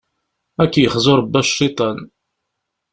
[0.61, 1.97] Ad k-yexzu Rebbi a cciṭan!